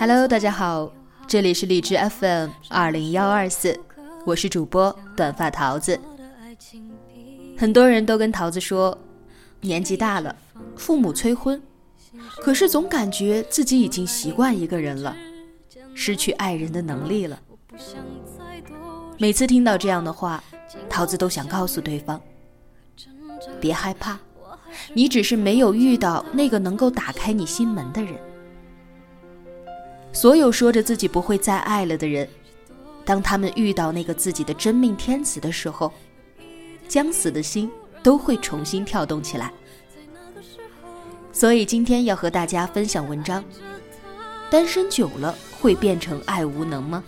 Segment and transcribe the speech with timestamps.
[0.00, 0.90] Hello，大家好，
[1.26, 3.78] 这里是荔枝 FM 二零幺二四，
[4.24, 6.00] 我是主播短发桃子。
[7.58, 8.96] 很多人都跟桃子说，
[9.60, 10.34] 年纪大了，
[10.74, 11.60] 父母催婚，
[12.36, 15.14] 可是总感觉自己已经习惯一个人了，
[15.94, 17.38] 失去爱人的能力了。
[19.18, 20.42] 每次听到这样的话，
[20.88, 22.18] 桃子都想告诉对方，
[23.60, 24.18] 别害怕，
[24.94, 28.14] 你只是没有遇到那个能够打开你心门的人。
[30.12, 32.28] 所有说着自己不会再爱了的人，
[33.04, 35.92] 当他们遇到那个自己的真命天子的时候，
[36.88, 37.70] 将死的心
[38.02, 39.52] 都会重新跳动起来。
[41.32, 43.42] 所以今天要和大家分享文章：
[44.50, 47.02] 单身久了会变成爱无能吗？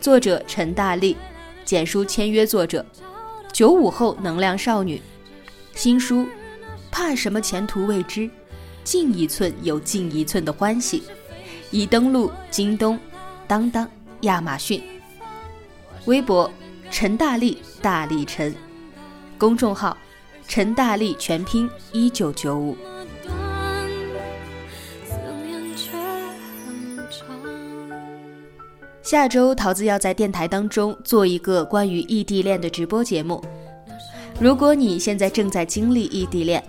[0.00, 1.16] 作者陈大力，
[1.64, 2.84] 简书签约作者，
[3.52, 5.00] 九五后能量少女，
[5.74, 6.26] 新书，
[6.90, 8.28] 怕什么前途未知，
[8.82, 11.02] 进一寸有进一寸的欢喜。
[11.72, 12.98] 已登录京东、
[13.48, 13.88] 当当、
[14.20, 14.80] 亚马逊。
[16.04, 16.48] 微博：
[16.90, 18.54] 陈大力，大力陈。
[19.38, 19.96] 公众号：
[20.46, 22.76] 陈大力全拼一九九五。
[29.02, 33.42] 下周桃子要在电台当中做一个关于异地恋的直播节目。
[34.38, 36.62] 如果你现在正在经历异地恋，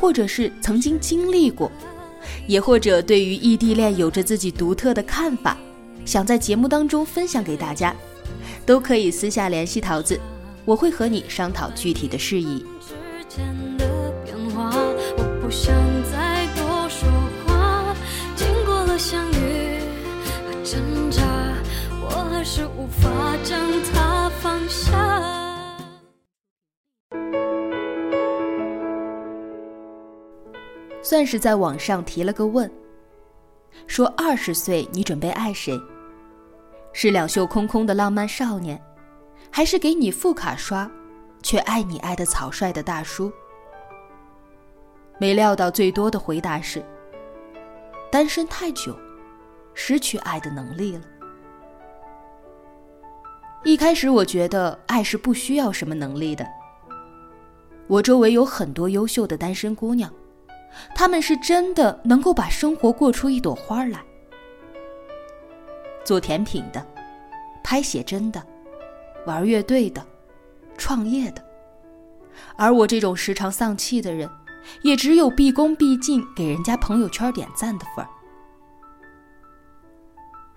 [0.00, 1.70] 或者是曾经经历过。
[2.46, 5.56] 也或者对于异地恋有着自己独特的看法，
[6.04, 7.94] 想在节目当中分享给大家，
[8.66, 10.18] 都可以私下联系桃子，
[10.64, 12.64] 我会和你商讨具体的事宜。
[31.14, 32.68] 算是在网上提了个问，
[33.86, 35.80] 说二十岁你准备爱谁？
[36.92, 38.82] 是两袖空空的浪漫少年，
[39.48, 40.90] 还是给你副卡刷，
[41.40, 43.32] 却爱你爱的草率的大叔？
[45.20, 46.84] 没料到最多的回答是：
[48.10, 48.98] 单身太久，
[49.72, 51.02] 失去爱的能力了。
[53.62, 56.44] 一开始我觉得爱是不需要什么能力的，
[57.86, 60.12] 我周围有很多优秀的单身姑娘。
[60.94, 64.00] 他们是真的能够把生活过出一朵花来，
[66.04, 66.86] 做甜品的，
[67.62, 68.42] 拍写真的，
[69.26, 70.04] 玩乐队的，
[70.76, 71.42] 创业的。
[72.56, 74.28] 而我这种时常丧气的人，
[74.82, 78.10] 也只有毕恭毕敬给人家朋友圈点赞的份儿。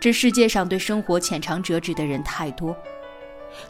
[0.00, 2.76] 这世界上对生活浅尝辄止的人太多，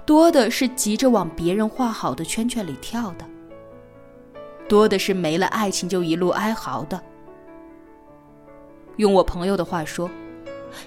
[0.07, 3.29] 多的是急着往别人画好的圈圈里跳的。
[4.69, 7.01] 多的是没了爱情就一路哀嚎的。
[8.97, 10.11] 用我朋友的话说，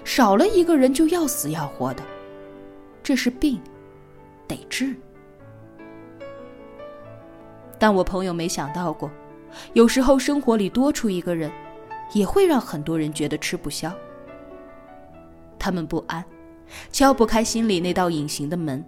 [0.04, 2.02] 少了一个人就要死要活的，
[3.02, 3.60] 这是病，
[4.46, 4.94] 得治。
[7.78, 9.10] 但我朋友没想到过，
[9.74, 11.50] 有时候生活里多出一个人，
[12.12, 13.92] 也会让很多人觉得吃不消。
[15.58, 16.24] 他们不安，
[16.90, 18.84] 敲不开心里那道隐形的门，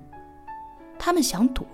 [0.98, 1.66] 他们想躲。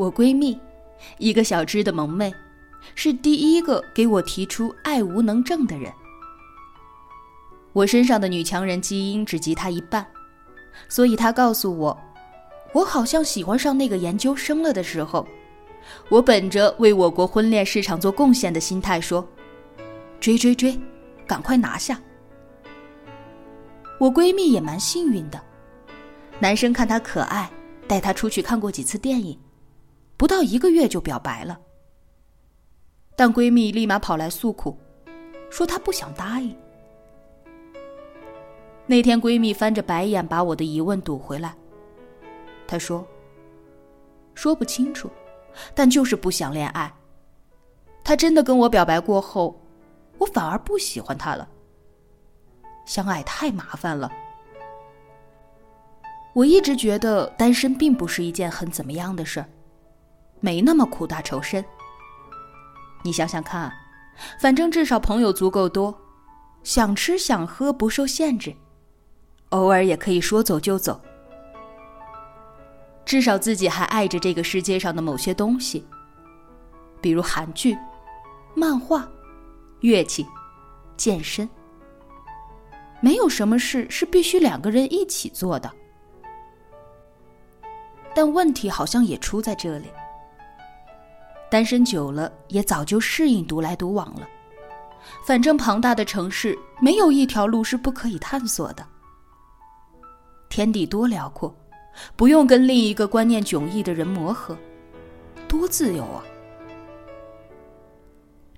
[0.00, 0.58] 我闺蜜，
[1.18, 2.32] 一个小只的萌妹，
[2.94, 5.92] 是第一个给我提出爱无能症的人。
[7.74, 10.06] 我身上的女强人基因只及她一半，
[10.88, 12.00] 所以她告诉我，
[12.72, 15.28] 我好像喜欢上那个研究生了的时候，
[16.08, 19.28] 我本着为我国婚恋市场做贡献的心态说
[20.18, 20.80] ：“追追追，
[21.26, 22.00] 赶快拿下。”
[24.00, 25.38] 我闺蜜也蛮幸运的，
[26.38, 27.50] 男生看她可爱，
[27.86, 29.38] 带她出去看过几次电影。
[30.20, 31.58] 不到一个月就表白了，
[33.16, 34.78] 但闺蜜立马跑来诉苦，
[35.48, 36.54] 说她不想答应。
[38.84, 41.56] 那天闺蜜翻着白眼把我的疑问堵回来，
[42.66, 43.02] 她说
[44.36, 45.10] ：“说不清楚，
[45.74, 46.94] 但就是不想恋爱。
[48.04, 49.58] 他真的跟我表白过后，
[50.18, 51.48] 我反而不喜欢他了。
[52.84, 54.12] 相爱太麻烦了。
[56.34, 59.48] 我一直觉得单身并不是一件很怎么样的事儿，
[60.40, 61.64] 没那么苦大仇深。
[63.02, 63.72] 你想想看，
[64.40, 65.96] 反正至少朋友足够多，
[66.62, 68.54] 想吃想喝不受限制，
[69.50, 71.00] 偶尔也可以说走就走。
[73.06, 75.84] 至少自己还爱着这个世界上的某些东西，
[77.00, 77.76] 比如韩剧、
[78.54, 79.08] 漫画、
[79.80, 80.26] 乐器、
[80.96, 81.48] 健身。
[83.00, 85.70] 没有什么事是必须两个人一起做的。
[88.14, 89.86] 但问题好像也出在这里。
[91.50, 94.28] 单身久了，也早就适应独来独往了。
[95.26, 98.86] 反正庞大的城市没有一条路是不可以探索的。
[100.48, 101.54] 天地多辽阔，
[102.16, 104.56] 不用跟另一个观念迥异的人磨合，
[105.48, 106.22] 多自由啊！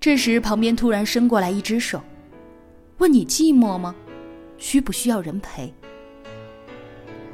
[0.00, 2.02] 这时，旁边突然伸过来一只手，
[2.98, 3.94] 问你寂寞吗？
[4.58, 5.72] 需不需要人陪？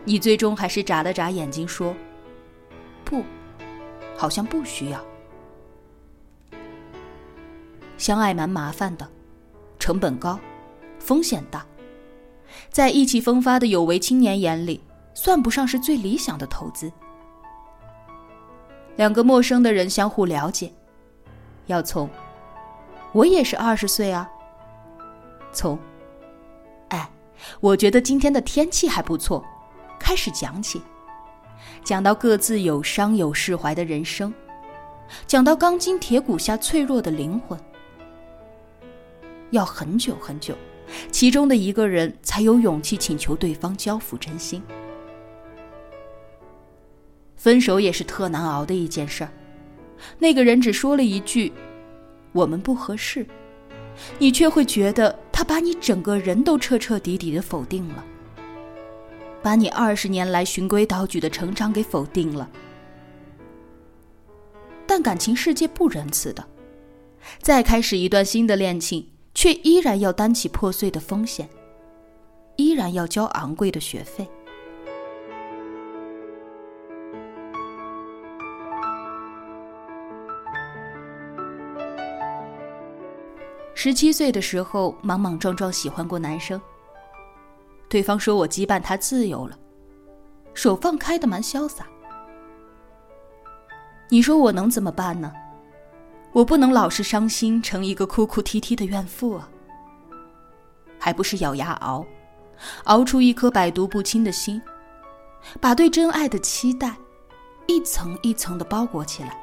[0.05, 1.95] 你最终还是眨了眨眼睛说。
[3.05, 3.25] 不，
[4.17, 5.05] 好像不需要。
[7.99, 9.07] 相爱蛮麻烦的，
[9.79, 10.39] 成本高，
[10.99, 11.67] 风险大，
[12.71, 14.81] 在意气风发的有为青年眼里，
[15.13, 16.91] 算不上是最理想的投资。
[18.97, 20.73] 两个陌生的人相互了解，
[21.67, 22.09] 要从
[23.13, 24.31] “我也是二十岁啊”，
[25.53, 25.79] 从
[26.91, 27.11] “哎，
[27.61, 29.45] 我觉得今天的天气还不错”
[29.99, 30.81] 开始讲起。
[31.85, 34.33] 讲到各自有伤有释怀的人生，
[35.27, 37.59] 讲到钢筋铁骨下脆弱的灵魂，
[39.51, 40.55] 要很久很久，
[41.11, 44.63] 其中的一个人才有勇气请求对方交付真心。
[47.37, 49.31] 分手也是特难熬的一件事儿，
[50.19, 51.53] 那个人只说了一句
[52.33, 53.27] “我们不合适”，
[54.19, 58.05] 你却会觉得他把你整个人都彻彻底底的否定了。
[59.41, 62.51] 把你二十年来循规蹈矩的成长给否定了，
[64.85, 66.45] 但感情世界不仁慈的，
[67.41, 71.49] 再开始一段新的恋情，却依然要担起破碎的风险，
[72.57, 74.29] 依然要交昂贵的学费。
[83.75, 86.61] 十七岁的时候，莽莽撞撞喜欢过男生。
[87.89, 89.57] 对方说我羁绊他自由了，
[90.53, 91.87] 手放开的蛮潇洒。
[94.11, 95.33] 你说我能怎么办呢？
[96.33, 99.49] 我不能老是伤心成一个哭哭啼啼的怨妇啊！
[100.99, 102.07] 还不是咬牙熬，
[102.85, 104.61] 熬出一颗百毒不侵的心，
[105.61, 106.95] 把对真爱的期待
[107.67, 109.37] 一层一层的包裹起来。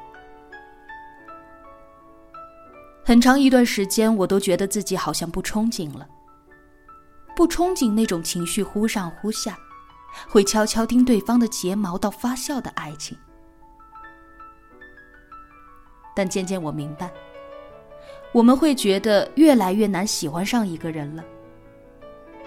[3.04, 6.06] 很长一段时间，我都觉得自己好像不憧憬了。
[7.36, 9.58] 不憧憬那种情绪忽上忽下，
[10.28, 13.16] 会悄悄盯对方的睫毛到发笑的爱情。
[16.16, 17.10] 但渐渐我明白，
[18.32, 21.22] 我们会觉得越来越难喜欢上一个人了，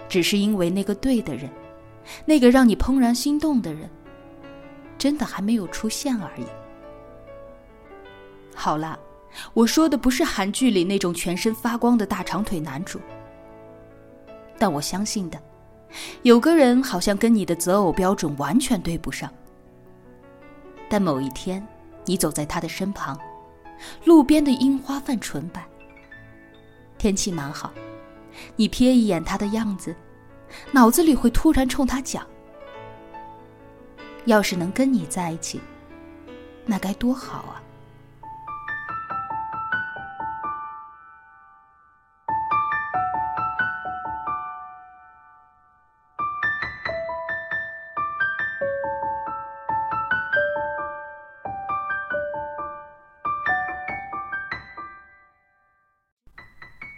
[0.08, 1.48] 只是因为那个对的人，
[2.26, 3.88] 那个让你怦然心动的人，
[4.98, 6.44] 真的还没有出现而已。
[8.56, 8.98] 好啦，
[9.54, 13.00] 我说的不是韩剧里那种全身发光的大长腿男主。
[14.58, 15.40] 但我相信的，
[16.22, 19.32] 有个人好像跟你的择偶标准完全对不上。
[20.88, 21.64] 但某一天，
[22.04, 23.16] 你走在他的身旁，
[24.04, 25.66] 路边的樱花泛纯白，
[26.98, 27.72] 天气蛮好，
[28.56, 29.94] 你瞥一眼他的样子，
[30.72, 32.26] 脑子里会突然冲他讲：
[34.24, 35.60] 要是能跟你在一起，
[36.66, 37.62] 那该多好啊！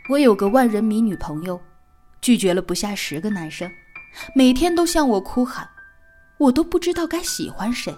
[0.09, 1.61] 我有个万人迷女朋友，
[2.21, 3.71] 拒绝了不下十个男生，
[4.35, 5.69] 每天都向我哭喊，
[6.39, 7.95] 我都不知道该喜欢谁。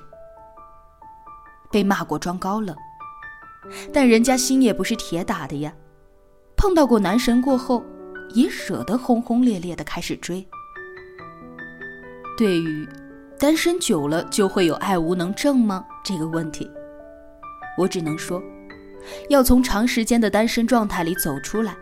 [1.73, 2.77] 被骂过装高冷，
[3.93, 5.73] 但人家心也不是铁打的呀。
[6.57, 7.83] 碰到过男神过后，
[8.35, 10.47] 也舍得轰轰烈烈的开始追。
[12.37, 12.87] 对于
[13.39, 16.71] 单身久了就会有爱无能症吗这个问题，
[17.79, 18.43] 我只能说，
[19.31, 21.75] 要从长时间的单身状态里走出来。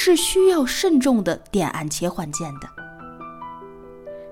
[0.00, 2.68] 是需要慎重的点按切换键的。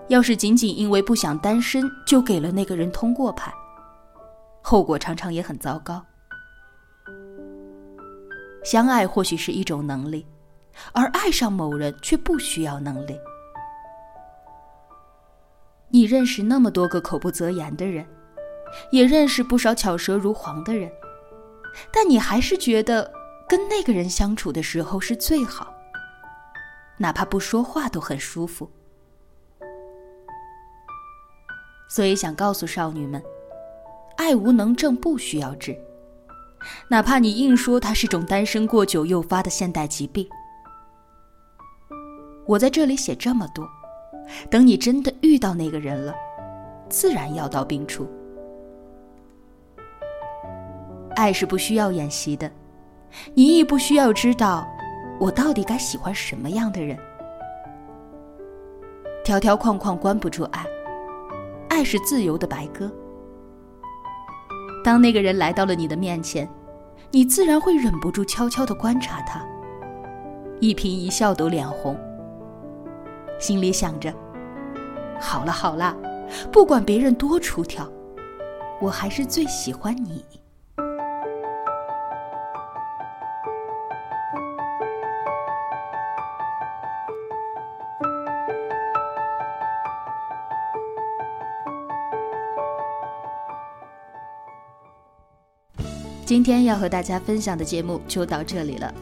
[0.06, 3.52] 要是仅仅因为不想单身就给了那个人通过牌，
[4.62, 6.00] 后果常常也很糟糕。
[8.62, 10.24] 相爱或许是一种能力，
[10.92, 13.18] 而爱上某人却不需要能力。
[15.88, 18.06] 你认识那么多个口不择言的人，
[18.92, 20.88] 也认识不少巧舌如簧的人，
[21.92, 23.10] 但你还是觉得
[23.48, 25.72] 跟那个人相处的时候是最好，
[26.98, 28.70] 哪怕不说话都很舒服。
[31.88, 33.22] 所以想告诉少女们，
[34.16, 35.78] 爱无能症不需要治，
[36.90, 40.28] 哪怕你硬说它是种单身过久诱发的现代疾病。
[42.44, 43.68] 我在这里写这么多，
[44.50, 46.12] 等你真的遇到那个人了，
[46.88, 48.08] 自然药到病除。
[51.14, 52.50] 爱是不需要演习的，
[53.34, 54.66] 你亦不需要知道
[55.18, 56.98] 我到底该喜欢什么样的人。
[59.24, 60.64] 条条框框关不住爱。
[61.68, 62.90] 爱是自由的白鸽。
[64.82, 66.48] 当那个人来到了你的面前，
[67.10, 69.44] 你自然会忍不住悄悄的观察他，
[70.58, 71.94] 一颦一笑都脸红，
[73.38, 74.14] 心里想着：
[75.20, 75.94] 好了好了，
[76.50, 77.86] 不管别人多出挑，
[78.80, 80.24] 我还是最喜欢你。
[96.26, 98.92] 今天要和大家分享的节目就到这里了。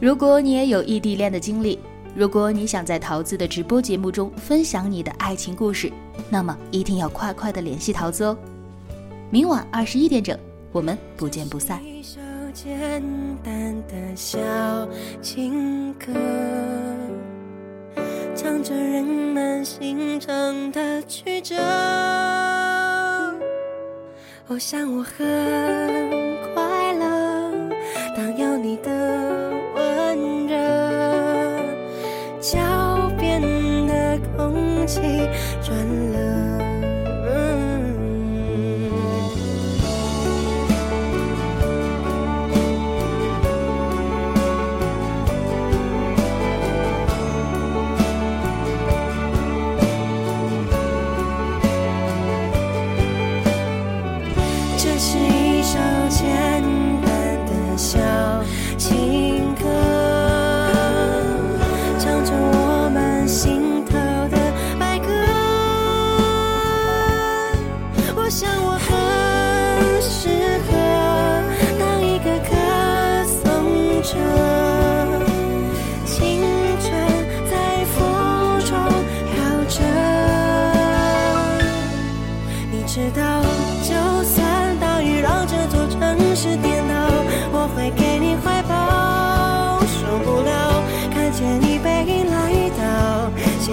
[0.00, 1.78] 如果你也有异地恋的经历，
[2.12, 5.92] 如果你想在桃子的直播节目中分享你的爱情故事，
[6.28, 8.36] 那么一定要快快的联系桃子哦。
[9.30, 10.36] 明晚二十一点整，
[10.72, 11.80] 我们不见不散。
[11.84, 12.18] 一首
[12.52, 13.00] 简
[13.44, 14.36] 单的小
[15.22, 16.12] 情歌，
[18.34, 21.54] 唱着人们心中的曲折。
[24.48, 26.25] 我想我很。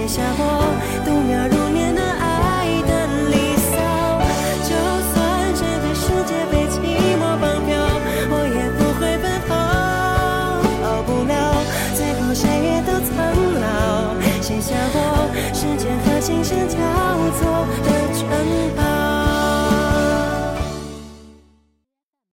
[0.06, 0.44] 写下我
[1.06, 1.13] 度秒。